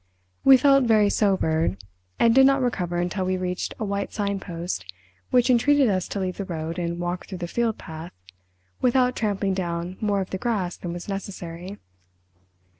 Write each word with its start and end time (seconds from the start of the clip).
We 0.43 0.57
felt 0.57 0.85
very 0.85 1.11
sobered, 1.11 1.77
and 2.17 2.33
did 2.33 2.47
not 2.47 2.59
recover 2.63 2.97
until 2.97 3.23
we 3.25 3.37
reached 3.37 3.75
a 3.77 3.85
white 3.85 4.11
signpost 4.13 4.83
which 5.29 5.47
entreated 5.47 5.89
us 5.89 6.07
to 6.07 6.19
leave 6.19 6.37
the 6.37 6.43
road 6.43 6.79
and 6.79 6.97
walk 6.99 7.27
through 7.27 7.37
the 7.37 7.47
field 7.47 7.77
path—without 7.77 9.15
trampling 9.15 9.53
down 9.53 9.97
more 10.01 10.19
of 10.21 10.31
the 10.31 10.39
grass 10.39 10.75
than 10.75 10.91
was 10.91 11.07
necessary. 11.07 11.77